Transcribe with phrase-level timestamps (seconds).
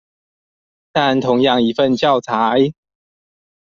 [0.91, 2.73] 但同樣一份教材